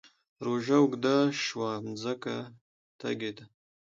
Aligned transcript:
روژه 0.45 0.77
اوږده 0.81 1.15
شوه 1.45 1.69
مځکه 1.85 2.35
تږې 2.99 3.31
ده 3.37 3.45